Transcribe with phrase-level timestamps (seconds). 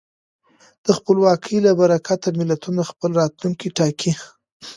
[0.85, 4.11] د خپلواکۍ له برکته ملتونه خپل راتلونکی ټاکي.